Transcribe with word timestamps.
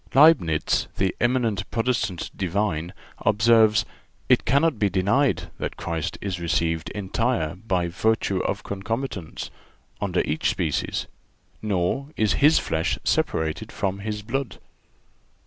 (381) 0.09 0.33
Leibnitz, 0.47 0.87
the 0.97 1.15
eminent 1.21 1.69
Protestant 1.69 2.35
divine, 2.35 2.91
observes: 3.19 3.85
"It 4.29 4.45
cannot 4.45 4.79
be 4.79 4.89
denied 4.89 5.51
that 5.59 5.77
Christ 5.77 6.17
is 6.19 6.39
received 6.39 6.89
entire 6.89 7.53
by 7.53 7.87
virtue 7.87 8.39
of 8.39 8.63
concomitance, 8.63 9.51
under 10.01 10.21
each 10.21 10.49
species; 10.49 11.05
nor 11.61 12.07
is 12.17 12.33
His 12.41 12.57
flesh 12.57 12.97
separated 13.03 13.71
from 13.71 13.99
His 13.99 14.23
blood." 14.23 14.57